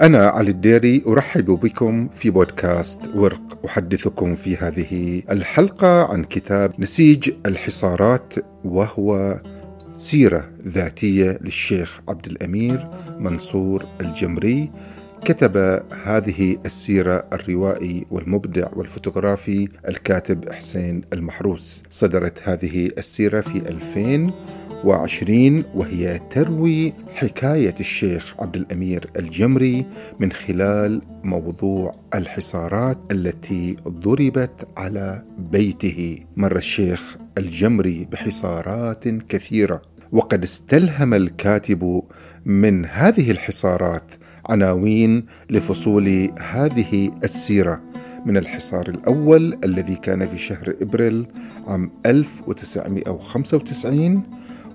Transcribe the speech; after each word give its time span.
أنا 0.00 0.26
علي 0.28 0.50
الديري 0.50 1.02
أرحب 1.06 1.44
بكم 1.44 2.08
في 2.08 2.30
بودكاست 2.30 3.00
ورق 3.14 3.64
أحدثكم 3.66 4.34
في 4.34 4.56
هذه 4.56 5.22
الحلقة 5.30 6.12
عن 6.12 6.24
كتاب 6.24 6.72
نسيج 6.78 7.30
الحصارات 7.46 8.34
وهو 8.64 9.40
سيرة 9.96 10.50
ذاتية 10.66 11.38
للشيخ 11.40 12.00
عبد 12.08 12.26
الأمير 12.26 12.88
منصور 13.18 13.86
الجمري. 14.00 14.70
كتب 15.24 15.82
هذه 16.04 16.56
السيرة 16.66 17.26
الروائي 17.32 18.06
والمبدع 18.10 18.68
والفوتوغرافي 18.76 19.68
الكاتب 19.88 20.52
حسين 20.52 21.02
المحروس. 21.12 21.82
صدرت 21.90 22.48
هذه 22.48 22.90
السيرة 22.98 23.40
في 23.40 23.56
2000 23.56 24.32
وعشرين 24.84 25.64
وهي 25.74 26.20
تروي 26.30 26.92
حكاية 27.16 27.74
الشيخ 27.80 28.34
عبد 28.38 28.56
الأمير 28.56 29.10
الجمري 29.16 29.86
من 30.20 30.32
خلال 30.32 31.02
موضوع 31.24 31.94
الحصارات 32.14 32.98
التي 33.10 33.76
ضربت 33.88 34.68
على 34.76 35.24
بيته. 35.38 36.18
مر 36.36 36.56
الشيخ 36.56 37.16
الجمري 37.38 38.08
بحصارات 38.12 39.08
كثيرة 39.08 39.82
وقد 40.12 40.42
استلهم 40.42 41.14
الكاتب 41.14 42.02
من 42.44 42.84
هذه 42.84 43.30
الحصارات 43.30 44.10
عناوين 44.48 45.26
لفصول 45.50 46.30
هذه 46.38 47.10
السيرة. 47.24 47.82
من 48.26 48.36
الحصار 48.36 48.88
الأول 48.88 49.58
الذي 49.64 49.94
كان 49.94 50.28
في 50.28 50.38
شهر 50.38 50.74
إبريل 50.82 51.26
عام 51.66 51.90
1995 52.06 54.22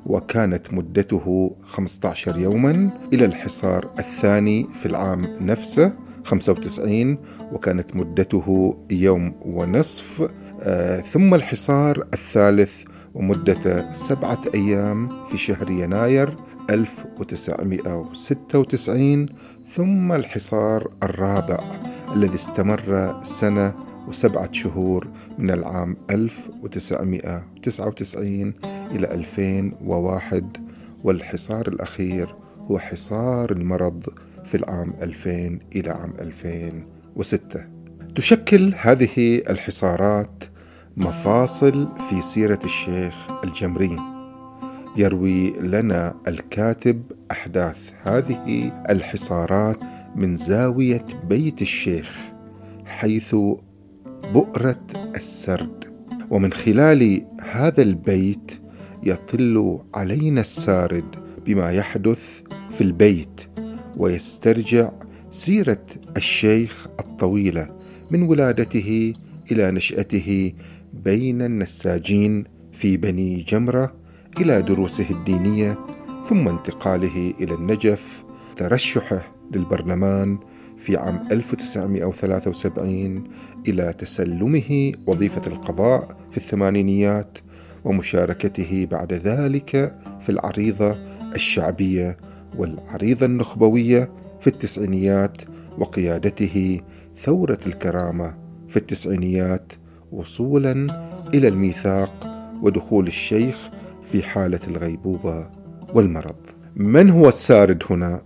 وكانت 0.06 0.74
مدته 0.74 1.56
15 1.64 2.38
يوما 2.38 2.90
إلى 3.14 3.26
الحصار 3.26 3.90
الثاني 4.00 4.68
في 4.80 4.86
العام 4.86 5.38
نفسه 5.42 5.94
95 6.26 7.18
وكانت 7.52 7.96
مدته 7.96 8.78
يوم 8.92 9.34
ونصف 9.46 10.30
آه 10.62 11.00
ثم 11.00 11.34
الحصار 11.34 12.08
الثالث 12.14 12.84
ومدة 13.14 13.94
سبعة 13.94 14.42
أيام 14.56 15.26
في 15.28 15.38
شهر 15.38 15.70
يناير 15.70 16.38
1996 16.70 19.26
ثم 19.68 20.12
الحصار 20.12 20.92
الرابع 21.04 21.60
الذي 22.16 22.36
استمر 22.36 23.20
سنة 23.24 23.74
وسبعة 24.12 24.52
شهور 24.52 25.08
من 25.38 25.52
العام 25.52 25.98
1999 26.10 28.54
إلى 28.92 29.14
2001 29.14 30.58
والحصار 31.04 31.68
الأخير 31.68 32.36
هو 32.72 32.80
حصار 32.80 33.52
المرض 33.52 34.04
في 34.46 34.56
العام 34.56 34.94
2000 35.02 35.60
إلى 35.76 35.90
عام 35.90 36.14
2006 36.20 37.66
تشكل 38.16 38.74
هذه 38.78 39.38
الحصارات 39.50 40.44
مفاصل 40.98 41.88
في 42.10 42.22
سيرة 42.22 42.60
الشيخ 42.64 43.14
الجمري. 43.44 43.98
يروي 44.98 45.60
لنا 45.60 46.16
الكاتب 46.28 47.04
أحداث 47.32 47.92
هذه 48.04 48.72
الحصارات 48.90 49.78
من 50.16 50.36
زاوية 50.36 51.06
بيت 51.24 51.62
الشيخ 51.62 52.18
حيث 52.86 53.36
بؤرة 54.34 54.86
السرد. 55.16 55.86
ومن 56.30 56.54
خلال 56.54 57.28
هذا 57.42 57.82
البيت 57.82 58.52
يطل 59.04 59.80
علينا 59.96 60.42
السارد 60.42 61.16
بما 61.46 61.72
يحدث 61.72 62.42
في 62.72 62.82
البيت 62.82 63.42
ويسترجع 63.98 64.92
سيرة 65.32 65.86
الشيخ 66.18 66.88
الطويلة 67.00 67.70
من 68.12 68.24
ولادته 68.24 69.14
إلى 69.52 69.72
نشأته 69.72 70.54
بين 70.94 71.42
النساجين 71.42 72.44
في 72.72 72.98
بني 72.98 73.44
جمرة 73.48 73.96
إلى 74.40 74.62
دروسه 74.62 75.10
الدينية 75.12 75.78
ثم 76.24 76.48
انتقاله 76.48 77.34
إلى 77.40 77.54
النجف 77.54 78.24
ترشحه 78.56 79.36
للبرلمان 79.56 80.38
في 80.82 80.98
عام 80.98 81.28
1973 81.32 83.24
إلى 83.68 83.94
تسلمه 83.94 84.92
وظيفة 85.08 85.42
القضاء 85.48 86.18
في 86.32 86.38
الثمانينيات 86.38 87.38
ومشاركته 87.86 88.88
بعد 88.92 89.14
ذلك 89.14 89.96
في 90.22 90.30
العريضة 90.30 90.98
الشعبية 91.36 92.18
والعريضة 92.58 93.26
النخبوية 93.26 94.12
في 94.40 94.48
التسعينيات 94.48 95.42
وقيادته 95.78 96.82
ثورة 97.18 97.60
الكرامة 97.68 98.38
في 98.68 98.78
التسعينيات 98.78 99.74
وصولا 100.12 100.88
إلى 101.34 101.48
الميثاق 101.48 102.28
ودخول 102.62 103.08
الشيخ 103.08 103.70
في 104.12 104.24
حالة 104.24 104.60
الغيبوبة 104.68 105.50
والمرض. 105.94 106.36
من 106.76 107.10
هو 107.10 107.30
السارد 107.30 107.84
هنا؟ 107.90 108.22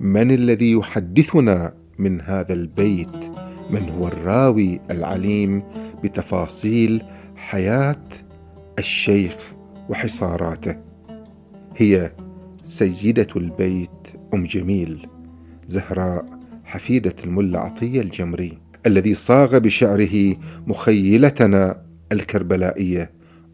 من 0.00 0.30
الذي 0.30 0.72
يحدثنا 0.72 1.83
من 1.98 2.20
هذا 2.20 2.52
البيت؟ 2.52 3.30
من 3.70 3.88
هو 3.88 4.08
الراوي 4.08 4.80
العليم 4.90 5.62
بتفاصيل 6.04 7.02
حياة 7.36 8.04
الشيخ 8.78 9.54
وحصاراته 9.88 10.76
هي 11.76 12.12
سيدة 12.64 13.26
البيت 13.36 13.90
أم 14.34 14.44
جميل 14.44 15.06
زهراء 15.66 16.26
حفيدة 16.64 17.14
الملا 17.24 17.60
عطية 17.60 18.00
الجمري 18.00 18.58
الذي 18.86 19.14
صاغ 19.14 19.58
بشعره 19.58 20.36
مخيلتنا 20.66 21.82
الكربلائية 22.12 23.10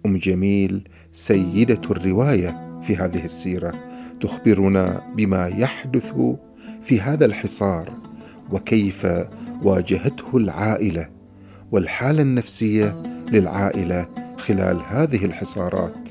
أم 0.06 0.16
جميل 0.16 0.88
سيدة 1.12 1.80
الرواية 1.90 2.80
في 2.82 2.96
هذه 2.96 3.24
السيرة 3.24 3.72
تخبرنا 4.20 5.12
بما 5.16 5.46
يحدث 5.46 6.12
في 6.82 7.00
هذا 7.00 7.24
الحصار 7.24 8.09
وكيف 8.52 9.06
واجهته 9.62 10.36
العائلة 10.36 11.08
والحالة 11.72 12.22
النفسية 12.22 13.02
للعائلة 13.32 14.08
خلال 14.38 14.80
هذه 14.88 15.24
الحصارات. 15.24 16.08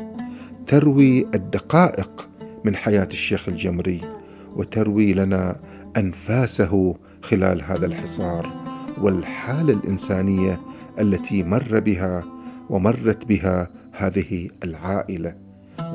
تروي 0.67 1.27
الدقائق 1.35 2.29
من 2.65 2.75
حياة 2.75 3.07
الشيخ 3.11 3.49
الجمري 3.49 4.01
وتروي 4.55 5.13
لنا 5.13 5.59
أنفاسه 5.97 6.95
خلال 7.21 7.61
هذا 7.63 7.85
الحصار 7.85 8.49
والحالة 9.01 9.73
الإنسانية 9.73 10.61
التي 10.99 11.43
مر 11.43 11.79
بها 11.79 12.23
ومرت 12.69 13.25
بها 13.25 13.69
هذه 13.91 14.49
العائلة 14.63 15.35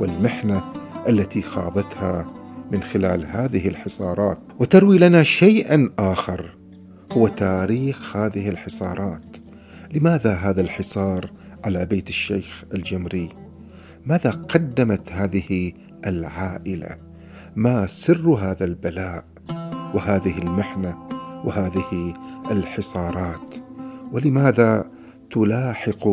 والمحنة 0.00 0.62
التي 1.09 1.43
خاضتها 1.43 2.44
من 2.74 2.82
خلال 2.82 3.26
هذه 3.26 3.68
الحصارات. 3.68 4.38
وتروي 4.60 4.98
لنا 4.98 5.22
شيئا 5.22 5.90
آخر. 5.98 6.56
هو 7.12 7.28
تاريخ 7.28 8.16
هذه 8.16 8.48
الحصارات. 8.48 9.36
لماذا 9.94 10.34
هذا 10.34 10.60
الحصار 10.60 11.30
على 11.64 11.86
بيت 11.86 12.08
الشيخ 12.08 12.64
الجمري؟ 12.74 13.28
ماذا 14.06 14.30
قدمت 14.30 15.12
هذه 15.12 15.72
العائلة؟ 16.06 16.96
ما 17.56 17.86
سر 17.86 18.28
هذا 18.28 18.64
البلاء؟ 18.64 19.24
وهذه 19.94 20.38
المحنة 20.38 21.08
وهذه 21.44 22.14
الحصارات. 22.50 23.54
ولماذا 24.12 24.90
تلاحق 25.30 26.08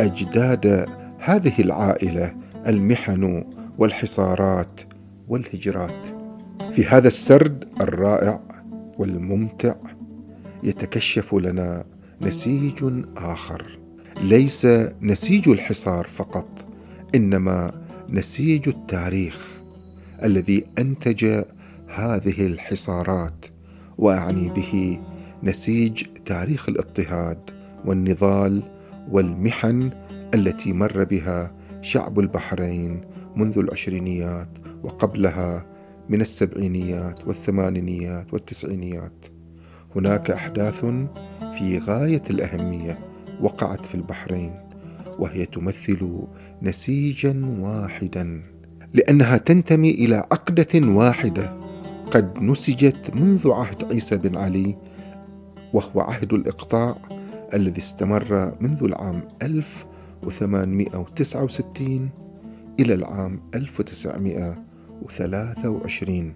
أجداد 0.00 0.86
هذه 1.18 1.54
العائلة 1.58 2.34
المحن 2.66 3.44
والحصارات 3.78 4.80
والهجرات. 5.28 6.06
في 6.72 6.84
هذا 6.84 7.08
السرد 7.08 7.68
الرائع 7.80 8.40
والممتع 8.98 9.74
يتكشف 10.62 11.34
لنا 11.34 11.84
نسيج 12.20 13.04
آخر. 13.16 13.78
ليس 14.22 14.66
نسيج 15.02 15.48
الحصار 15.48 16.06
فقط 16.06 16.66
إنما 17.14 17.72
نسيج 18.08 18.68
التاريخ 18.68 19.60
الذي 20.24 20.64
أنتج 20.78 21.44
هذه 21.88 22.46
الحصارات 22.46 23.46
وأعني 23.98 24.48
به 24.48 24.98
نسيج 25.42 26.02
تاريخ 26.24 26.68
الاضطهاد 26.68 27.38
والنضال 27.84 28.62
والمحن 29.10 29.90
التي 30.34 30.72
مر 30.72 31.04
بها 31.04 31.54
شعب 31.80 32.20
البحرين 32.20 33.00
منذ 33.36 33.58
العشرينيات 33.58 34.48
وقبلها 34.82 35.66
من 36.08 36.20
السبعينيات 36.20 37.26
والثمانينيات 37.26 38.34
والتسعينيات. 38.34 39.26
هناك 39.96 40.30
أحداث 40.30 40.84
في 41.58 41.78
غاية 41.78 42.22
الأهمية 42.30 42.98
وقعت 43.40 43.86
في 43.86 43.94
البحرين 43.94 44.54
وهي 45.18 45.46
تمثل 45.46 46.22
نسيجا 46.62 47.56
واحدا 47.60 48.42
لأنها 48.94 49.36
تنتمي 49.36 49.90
إلى 49.90 50.16
عقدة 50.16 50.68
واحدة 50.74 51.56
قد 52.10 52.38
نسجت 52.38 53.10
منذ 53.14 53.50
عهد 53.50 53.92
عيسى 53.92 54.16
بن 54.16 54.36
علي 54.36 54.76
وهو 55.72 56.00
عهد 56.00 56.32
الإقطاع 56.32 56.96
الذي 57.54 57.78
استمر 57.78 58.54
منذ 58.60 58.84
العام 58.84 59.22
1869 59.42 62.10
إلى 62.80 62.94
العام 62.94 63.40
1923 65.04 66.34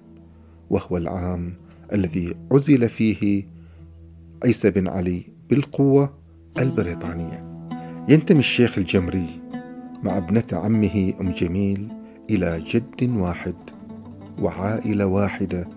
وهو 0.71 0.97
العام 0.97 1.55
الذي 1.93 2.35
عزل 2.53 2.89
فيه 2.89 3.49
عيسى 4.45 4.71
بن 4.71 4.89
علي 4.89 5.23
بالقوة 5.51 6.15
البريطانية. 6.59 7.69
ينتمي 8.09 8.39
الشيخ 8.39 8.79
الجمري 8.79 9.27
مع 10.03 10.17
ابنة 10.17 10.45
عمه 10.53 11.15
أم 11.21 11.31
جميل 11.31 11.89
إلى 12.31 12.63
جد 12.67 13.17
واحد 13.17 13.55
وعائلة 14.39 15.07
واحدة 15.07 15.69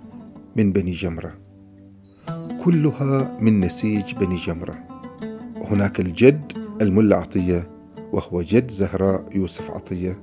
من 0.56 0.72
بني 0.72 0.92
جمرة. 0.92 1.38
كلها 2.64 3.38
من 3.42 3.60
نسيج 3.60 4.14
بني 4.14 4.36
جمرة. 4.36 4.80
هناك 5.62 6.00
الجد 6.00 6.54
الملا 6.82 7.16
عطية 7.16 7.70
وهو 8.14 8.42
جد 8.42 8.72
زهراء 8.72 9.26
يوسف 9.36 9.72
عطية. 9.72 10.22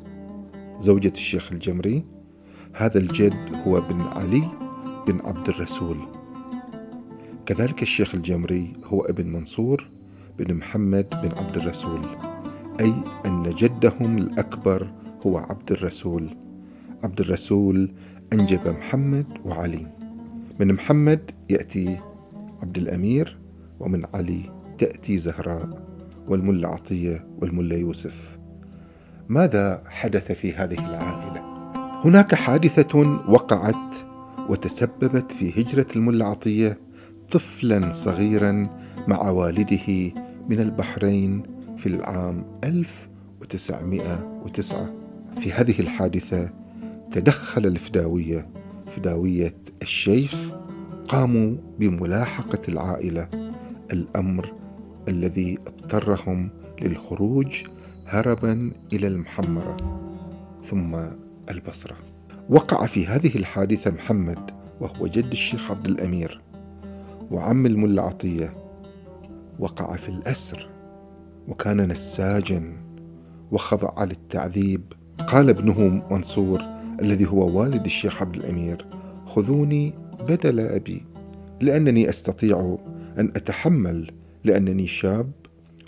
زوجة 0.79 1.13
الشيخ 1.15 1.53
الجمري 1.53 2.16
هذا 2.79 2.99
الجد 2.99 3.55
هو 3.67 3.81
بن 3.81 4.01
علي 4.01 4.51
بن 5.07 5.21
عبد 5.25 5.49
الرسول. 5.49 5.97
كذلك 7.47 7.83
الشيخ 7.83 8.15
الجمري 8.15 8.73
هو 8.85 9.01
ابن 9.01 9.27
منصور 9.27 9.89
بن 10.39 10.55
محمد 10.55 11.09
بن 11.11 11.39
عبد 11.39 11.57
الرسول 11.57 12.01
أي 12.81 12.93
أن 13.27 13.43
جدهم 13.43 14.19
الأكبر 14.19 14.91
هو 15.27 15.39
عبد 15.39 15.73
الرسول. 15.73 16.37
عبد 17.05 17.21
الرسول 17.21 17.91
أنجب 18.33 18.69
محمد 18.69 19.27
وعلي. 19.45 19.87
من 20.61 20.73
محمد 20.73 21.31
يأتي 21.51 22.01
عبد 22.63 22.77
الأمير 22.77 23.39
ومن 23.81 24.05
علي 24.15 24.41
تأتي 24.79 25.19
زهراء 25.19 25.83
والملا 26.29 26.69
عطية 26.69 27.27
والملا 27.41 27.77
يوسف. 27.77 28.39
ماذا 29.29 29.83
حدث 29.87 30.33
في 30.33 30.53
هذه 30.53 30.79
العائلة؟ 30.79 31.56
هناك 32.05 32.35
حادثة 32.35 32.99
وقعت 33.29 33.95
وتسببت 34.49 35.33
في 35.33 35.63
هجرة 35.63 35.87
الملا 35.97 36.27
عطية 36.27 36.79
طفلا 37.31 37.91
صغيرا 37.91 38.69
مع 39.09 39.31
والده 39.31 40.13
من 40.49 40.61
البحرين 40.61 41.43
في 41.79 41.87
العام 41.87 42.45
1909 42.65 44.95
في 45.41 45.53
هذه 45.53 45.81
الحادثة 45.81 46.51
تدخل 47.13 47.67
الفداوية 47.67 48.49
فداوية 48.87 49.55
الشيخ 49.83 50.51
قاموا 51.09 51.57
بملاحقة 51.79 52.59
العائلة 52.69 53.29
الأمر 53.93 54.53
الذي 55.09 55.59
اضطرهم 55.67 56.51
للخروج 56.83 57.63
هربا 58.07 58.73
إلى 58.93 59.07
المحمرة. 59.07 59.77
ثم 60.63 60.97
البصرة. 61.51 61.97
وقع 62.51 62.87
في 62.87 63.07
هذه 63.07 63.37
الحادثة 63.37 63.91
محمد 63.91 64.51
وهو 64.81 65.07
جد 65.07 65.33
الشيخ 65.33 65.71
عبد 65.71 65.87
الأمير 65.87 66.41
وعم 67.31 67.67
الملا 67.67 68.03
عطية. 68.03 68.57
وقع 69.59 69.97
في 69.97 70.09
الأسر 70.09 70.69
وكان 71.49 71.89
نساجا 71.89 72.73
وخضع 73.53 74.05
للتعذيب. 74.05 74.83
قال 75.27 75.49
ابنه 75.49 76.03
منصور 76.11 76.63
الذي 77.03 77.27
هو 77.27 77.61
والد 77.61 77.85
الشيخ 77.85 78.23
عبد 78.23 78.37
الأمير 78.37 78.87
خذوني 79.27 79.93
بدل 80.29 80.61
أبي 80.61 81.05
لأنني 81.61 82.09
أستطيع 82.09 82.79
أن 83.19 83.29
أتحمل 83.37 84.11
لأنني 84.45 84.87
شاب 84.87 85.31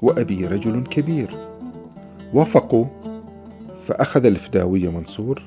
وأبي 0.03 0.47
رجل 0.47 0.83
كبير. 0.83 1.49
وافقوا 2.35 2.87
فأخذ 3.89 4.27
الفداوي 4.27 4.89
منصور 4.89 5.43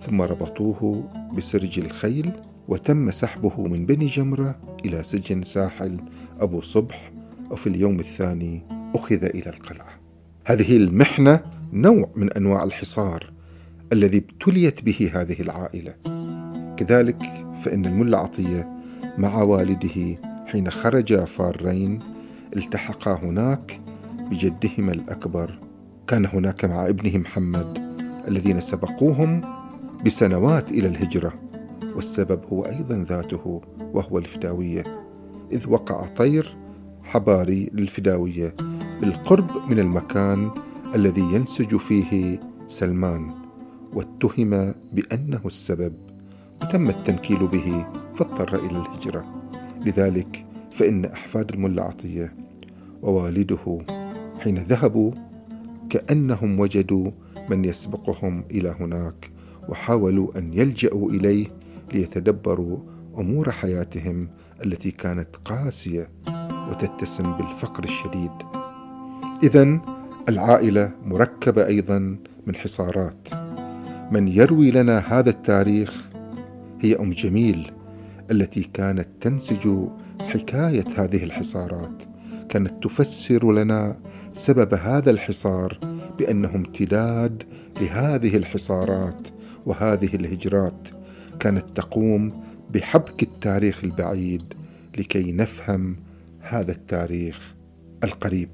ثم 0.00 0.22
ربطوه 0.22 1.10
بسرج 1.36 1.78
الخيل 1.78 2.32
وتم 2.68 3.10
سحبه 3.10 3.66
من 3.66 3.86
بني 3.86 4.06
جمرة 4.06 4.58
إلى 4.84 5.04
سجن 5.04 5.42
ساحل 5.42 6.00
أبو 6.40 6.60
صبح 6.60 7.12
وفي 7.50 7.66
اليوم 7.66 7.98
الثاني 7.98 8.62
أخذ 8.94 9.24
إلى 9.24 9.50
القلعة. 9.50 10.00
هذه 10.44 10.76
المحنة 10.76 11.40
نوع 11.72 12.10
من 12.16 12.32
أنواع 12.32 12.64
الحصار 12.64 13.32
الذي 13.92 14.18
ابتليت 14.18 14.82
به 14.84 15.10
هذه 15.14 15.40
العائلة. 15.40 15.94
كذلك 16.76 17.22
فإن 17.62 17.86
الملا 17.86 18.18
عطية 18.18 18.68
مع 19.18 19.42
والده 19.42 20.18
حين 20.46 20.70
خرجا 20.70 21.24
فارين 21.24 21.98
التحقا 22.56 23.12
هناك 23.12 23.80
بجدهما 24.30 24.92
الأكبر 24.92 25.65
كان 26.06 26.26
هناك 26.26 26.64
مع 26.64 26.86
ابنه 26.86 27.18
محمد 27.18 27.78
الذين 28.28 28.60
سبقوهم 28.60 29.40
بسنوات 30.04 30.70
إلى 30.70 30.88
الهجرة 30.88 31.34
والسبب 31.96 32.40
هو 32.52 32.62
أيضا 32.62 33.04
ذاته 33.08 33.60
وهو 33.94 34.18
الفداوية. 34.18 34.84
إذ 35.52 35.70
وقع 35.70 36.06
طير 36.06 36.56
حباري 37.04 37.70
للفداوية 37.72 38.56
بالقرب 39.00 39.50
من 39.70 39.78
المكان 39.78 40.50
الذي 40.94 41.20
ينسج 41.20 41.76
فيه 41.76 42.40
سلمان 42.68 43.30
واتهم 43.92 44.74
بأنه 44.92 45.40
السبب 45.46 45.94
وتم 46.62 46.88
التنكيل 46.88 47.46
به 47.46 47.86
فاضطر 48.16 48.58
إلى 48.58 48.78
الهجرة. 48.78 49.24
لذلك 49.86 50.46
فإن 50.72 51.04
أحفاد 51.04 51.50
الملا 51.50 51.82
عطية 51.82 52.34
ووالده 53.02 53.78
حين 54.40 54.58
ذهبوا 54.58 55.25
كأنهم 55.90 56.60
وجدوا 56.60 57.10
من 57.50 57.64
يسبقهم 57.64 58.44
إلى 58.50 58.76
هناك 58.80 59.30
وحاولوا 59.68 60.38
أن 60.38 60.54
يلجأوا 60.54 61.10
إليه 61.10 61.46
ليتدبروا 61.94 62.78
أمور 63.18 63.50
حياتهم 63.50 64.28
التي 64.64 64.90
كانت 64.90 65.36
قاسية 65.44 66.10
وتتسم 66.70 67.36
بالفقر 67.36 67.84
الشديد. 67.84 68.30
إذا 69.42 69.80
العائلة 70.28 70.92
مركبة 71.04 71.66
أيضا 71.66 71.98
من 72.46 72.54
حصارات. 72.54 73.28
من 74.12 74.28
يروي 74.28 74.70
لنا 74.70 74.98
هذا 74.98 75.30
التاريخ 75.30 76.08
هي 76.80 76.96
أم 76.96 77.10
جميل 77.10 77.72
التي 78.30 78.62
كانت 78.74 79.08
تنسج 79.20 79.68
حكاية 80.20 80.84
هذه 80.96 81.24
الحصارات. 81.24 82.02
كانت 82.48 82.84
تفسر 82.84 83.52
لنا 83.52 83.98
سبب 84.32 84.74
هذا 84.74 85.10
الحصار 85.10 85.78
بأنه 86.18 86.54
امتداد 86.54 87.42
لهذه 87.80 88.36
الحصارات 88.36 89.28
وهذه 89.66 90.14
الهجرات 90.14 90.88
كانت 91.40 91.64
تقوم 91.74 92.42
بحبك 92.70 93.22
التاريخ 93.22 93.84
البعيد 93.84 94.54
لكي 94.98 95.32
نفهم 95.32 95.96
هذا 96.40 96.72
التاريخ 96.72 97.54
القريب. 98.04 98.48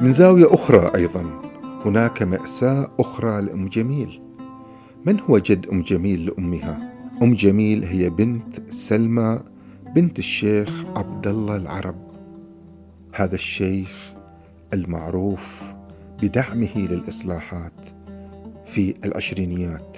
من 0.00 0.08
زاوية 0.08 0.54
أخرى 0.54 0.90
أيضا 0.94 1.42
هناك 1.84 2.22
مأساة 2.22 2.90
أخرى 3.00 3.42
لأم 3.42 3.68
جميل. 3.68 4.22
من 5.06 5.20
هو 5.20 5.38
جد 5.38 5.66
أم 5.66 5.82
جميل 5.82 6.26
لأمها؟ 6.26 6.92
أم 7.22 7.34
جميل 7.34 7.84
هي 7.84 8.10
بنت 8.10 8.70
سلمى 8.70 9.40
بنت 9.94 10.18
الشيخ 10.18 10.84
عبد 10.96 11.26
الله 11.26 11.56
العرب. 11.56 12.05
هذا 13.16 13.34
الشيخ 13.34 14.12
المعروف 14.74 15.62
بدعمه 16.22 16.76
للإصلاحات 16.76 17.72
في 18.66 18.94
العشرينيات. 19.04 19.96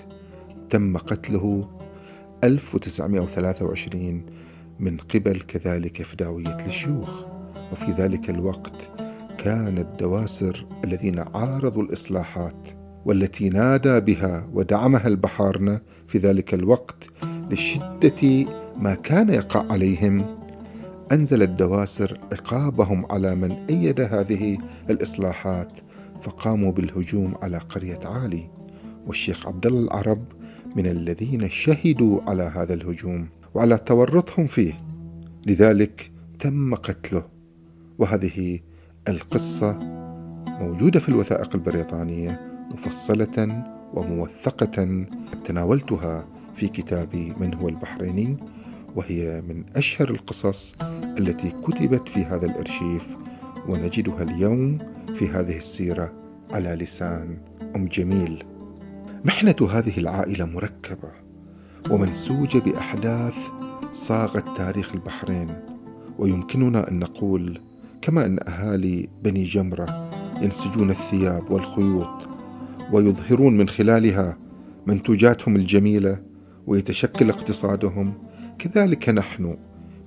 تم 0.71 0.97
قتله 0.97 1.69
1923 2.45 4.27
من 4.81 4.97
قبل 4.97 5.41
كذلك 5.41 6.03
فداوية 6.03 6.67
الشيوخ. 6.67 7.25
وفي 7.73 7.93
ذلك 7.93 8.31
الوقت 8.31 8.91
كان 9.39 9.79
الدواسر 9.79 10.67
الذين 10.85 11.19
عارضوا 11.19 11.83
الإصلاحات 11.83 12.69
والتي 13.05 13.49
نادى 13.49 14.01
بها 14.01 14.49
ودعمها 14.53 15.09
البحارنة 15.09 15.81
في 16.07 16.19
ذلك 16.19 16.55
الوقت 16.55 17.09
لشدة 17.51 18.47
ما 18.77 18.95
كان 18.95 19.29
يقع 19.29 19.73
عليهم 19.73 20.38
أنزل 21.13 21.43
الدواسر 21.43 22.21
عقابهم 22.33 23.07
على 23.11 23.35
من 23.35 23.53
أيد 23.53 24.01
هذه 24.01 24.59
الإصلاحات 24.91 25.73
فقاموا 26.23 26.73
بالهجوم 26.73 27.35
على 27.43 27.59
قرية 27.59 28.01
عالي. 28.05 28.51
والشيخ 29.07 29.47
عبد 29.47 29.67
الله 29.67 29.85
العرب 29.85 30.25
من 30.77 30.87
الذين 30.87 31.49
شهدوا 31.49 32.21
على 32.27 32.43
هذا 32.43 32.75
الهجوم 32.75 33.29
وعلى 33.55 33.79
تورطهم 33.79 34.47
فيه. 34.47 34.81
لذلك 35.47 36.11
تم 36.39 36.75
قتله. 36.75 37.25
وهذه 37.99 38.61
القصة 39.09 39.79
موجودة 40.49 41.01
في 41.01 41.09
الوثائق 41.09 41.55
البريطانية 41.55 42.41
مفصلة 42.71 43.65
وموثقة 43.95 45.07
تناولتها 45.45 46.27
في 46.57 46.69
كتاب 46.69 47.35
من 47.41 47.55
هو 47.55 47.69
البحريني. 47.69 48.37
وهي 48.97 49.43
من 49.49 49.65
أشهر 49.77 50.11
القصص 50.11 50.75
التي 51.19 51.51
كتبت 51.51 52.09
في 52.09 52.25
هذا 52.25 52.47
الأرشيف 52.47 53.07
ونجدها 53.69 54.23
اليوم 54.23 54.79
في 55.15 55.29
هذه 55.29 55.57
السيرة 55.57 56.13
على 56.51 56.75
لسان 56.75 57.39
أم 57.77 57.87
جميل. 57.87 58.45
محنة 59.25 59.57
هذه 59.71 59.99
العائلة 59.99 60.45
مركبة 60.45 61.11
ومنسوجة 61.91 62.59
بأحداث 62.59 63.37
صاغت 63.93 64.57
تاريخ 64.57 64.95
البحرين. 64.95 65.55
ويمكننا 66.19 66.91
أن 66.91 66.99
نقول 66.99 67.61
كما 68.03 68.27
أن 68.27 68.39
أهالي 68.49 69.09
بني 69.23 69.45
جمرة 69.45 70.11
ينسجون 70.43 70.91
الثياب 70.91 71.51
والخيوط 71.51 72.29
ويظهرون 72.93 73.57
من 73.57 73.69
خلالها 73.69 74.37
منتوجاتهم 74.87 75.57
الجميلة 75.57 76.23
ويتشكل 76.67 77.31
اقتصادهم 77.31 78.15
كذلك 78.59 79.09
نحن 79.09 79.57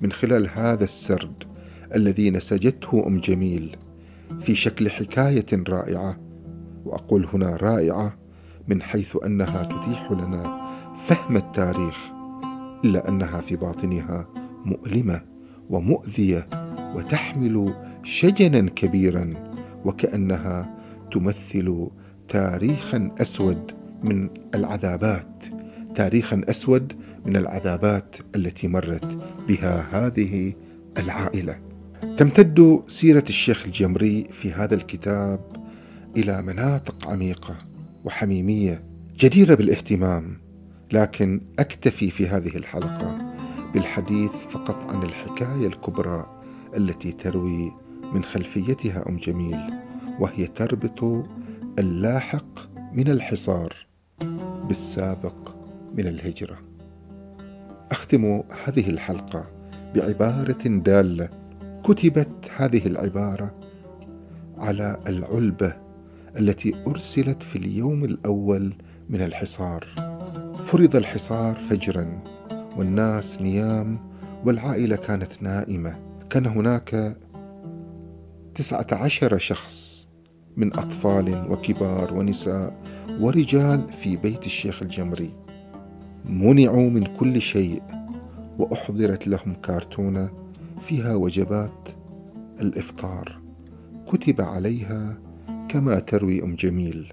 من 0.00 0.12
خلال 0.12 0.48
هذا 0.54 0.84
السرد 0.84 1.44
الذي 1.94 2.30
نسجته 2.30 3.06
أم 3.06 3.20
جميل 3.20 3.76
في 4.40 4.54
شكل 4.54 4.90
حكاية 4.90 5.46
رائعة 5.68 6.20
وأقول 6.84 7.26
هنا 7.32 7.56
رائعة 7.56 8.18
من 8.68 8.82
حيث 8.82 9.16
أنها 9.26 9.62
تتيح 9.62 10.12
لنا 10.12 10.42
فهم 11.06 11.36
التاريخ 11.36 12.10
إلا 12.84 13.08
أنها 13.08 13.40
في 13.40 13.56
باطنها 13.56 14.28
مؤلمة 14.64 15.22
ومؤذية 15.70 16.48
وتحمل 16.94 17.74
شجنا 18.02 18.70
كبيرا 18.70 19.34
وكأنها 19.84 20.78
تمثل 21.12 21.90
تاريخا 22.28 23.10
أسود 23.20 23.72
من 24.02 24.30
العذابات. 24.54 25.44
تاريخا 25.94 26.40
أسود 26.48 26.92
من 27.26 27.36
العذابات 27.36 28.16
التي 28.36 28.68
مرت 28.68 29.18
بها 29.48 29.86
هذه 29.92 30.52
العائلة. 30.98 31.58
تمتد 32.16 32.82
سيرة 32.86 33.24
الشيخ 33.28 33.64
الجمري 33.66 34.24
في 34.32 34.52
هذا 34.52 34.74
الكتاب 34.74 35.40
إلى 36.16 36.42
مناطق 36.42 37.10
عميقة 37.10 37.58
وحميمية 38.04 38.84
جديرة 39.18 39.54
بالاهتمام 39.54 40.38
لكن 40.92 41.40
أكتفي 41.58 42.10
في 42.10 42.28
هذه 42.28 42.56
الحلقة 42.56 43.34
بالحديث 43.74 44.32
فقط 44.50 44.90
عن 44.90 45.02
الحكاية 45.02 45.66
الكبرى 45.66 46.42
التي 46.76 47.12
تروي 47.12 47.72
من 48.14 48.24
خلفيتها 48.24 49.08
أم 49.08 49.16
جميل 49.16 49.60
وهي 50.20 50.46
تربط 50.46 51.26
اللاحق 51.78 52.60
من 52.92 53.08
الحصار 53.08 53.86
بالسابق 54.68 55.51
من 55.94 56.06
الهجرة. 56.06 56.58
أختم 57.90 58.42
هذه 58.64 58.90
الحلقة 58.90 59.46
بعبارة 59.94 60.62
دالة 60.66 61.28
كتبت 61.84 62.50
هذه 62.56 62.86
العبارة 62.86 63.54
على 64.58 65.00
العلبة 65.08 65.76
التي 66.38 66.74
أرسلت 66.86 67.42
في 67.42 67.56
اليوم 67.56 68.04
الأول 68.04 68.72
من 69.08 69.22
الحصار. 69.22 69.86
فرض 70.66 70.96
الحصار 70.96 71.54
فجرا 71.54 72.20
والناس 72.76 73.42
نيام 73.42 73.98
والعائلة 74.44 74.96
كانت 74.96 75.42
نائمة. 75.42 75.98
كان 76.30 76.46
هناك 76.46 77.16
تسعة 78.54 78.86
عشر 78.92 79.38
شخص 79.38 80.08
من 80.56 80.78
أطفال 80.78 81.50
وكبار 81.50 82.14
ونساء 82.14 82.80
ورجال 83.20 83.92
في 83.92 84.16
بيت 84.16 84.46
الشيخ 84.46 84.82
الجمري. 84.82 85.41
منعوا 86.24 86.90
من 86.90 87.04
كل 87.04 87.40
شيء 87.40 87.82
وأحضرت 88.58 89.28
لهم 89.28 89.54
كرتونه 89.64 90.30
فيها 90.80 91.14
وجبات 91.14 91.88
الإفطار. 92.60 93.40
كتب 94.06 94.40
عليها 94.40 95.18
كما 95.68 95.98
تروي 95.98 96.42
أم 96.42 96.54
جميل. 96.54 97.12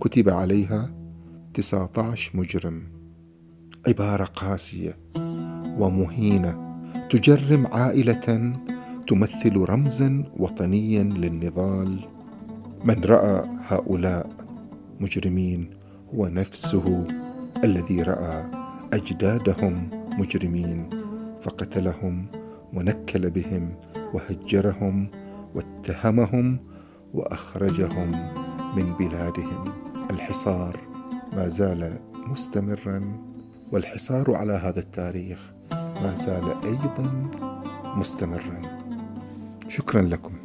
كتب 0.00 0.28
عليها 0.28 0.90
19 1.54 2.36
مجرم. 2.36 2.82
عبارة 3.88 4.24
قاسية 4.24 4.98
ومهينة. 5.78 6.80
تجرم 7.10 7.66
عائلة 7.66 8.52
تمثل 9.06 9.56
رمزا 9.56 10.24
وطنيا 10.36 11.02
للنضال. 11.02 12.08
من 12.84 13.04
رأى 13.04 13.44
هؤلاء 13.66 14.30
مجرمين 15.00 15.70
هو 16.14 16.28
نفسه. 16.28 17.06
الذي 17.64 18.02
رأى 18.02 18.50
أجدادهم 18.92 19.90
مجرمين 20.18 20.90
فقتلهم 21.42 22.26
ونكل 22.74 23.30
بهم 23.30 23.76
وهجرهم 24.14 25.10
واتهمهم 25.54 26.58
وأخرجهم 27.14 28.10
من 28.76 28.94
بلادهم. 28.98 29.64
الحصار 30.10 30.80
ما 31.32 31.48
زال 31.48 31.98
مستمرا 32.26 33.18
والحصار 33.72 34.34
على 34.34 34.52
هذا 34.52 34.80
التاريخ 34.80 35.38
ما 35.72 36.14
زال 36.14 36.44
أيضا 36.64 37.30
مستمرا. 37.96 38.62
شكرا 39.68 40.02
لكم. 40.02 40.43